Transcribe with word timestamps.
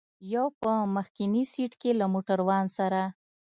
یو 0.33 0.45
په 0.61 0.71
مخکني 0.95 1.43
سېټ 1.53 1.71
کې 1.81 1.91
له 1.99 2.05
موټروان 2.13 2.65
سره. 2.77 3.01